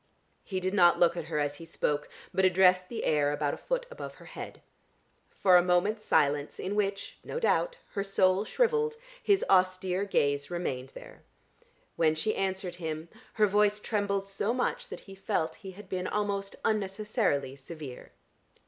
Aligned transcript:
He 0.43 0.59
did 0.59 0.73
not 0.73 0.97
look 0.99 1.15
at 1.15 1.25
her 1.25 1.37
as 1.37 1.57
he 1.57 1.63
spoke, 1.65 2.09
but 2.33 2.43
addressed 2.43 2.89
the 2.89 3.03
air 3.03 3.31
about 3.31 3.53
a 3.53 3.57
foot 3.57 3.85
above 3.91 4.15
her 4.15 4.25
head. 4.25 4.63
For 5.29 5.57
a 5.57 5.63
moment's 5.63 6.03
silence, 6.03 6.57
in 6.57 6.73
which, 6.73 7.19
no 7.23 7.39
doubt, 7.39 7.75
her 7.91 8.03
soul 8.03 8.43
shrivelled, 8.43 8.95
his 9.21 9.45
austere 9.47 10.03
gaze 10.05 10.49
remained 10.49 10.89
there. 10.95 11.21
When 11.97 12.15
she 12.15 12.33
answered 12.35 12.77
him, 12.77 13.09
her 13.33 13.45
voice 13.45 13.79
trembled 13.79 14.27
so 14.27 14.55
much, 14.55 14.87
that 14.87 15.01
he 15.01 15.13
felt 15.13 15.57
he 15.57 15.69
had 15.73 15.87
been 15.87 16.07
almost 16.07 16.55
unnecessarily 16.65 17.55
severe. 17.55 18.11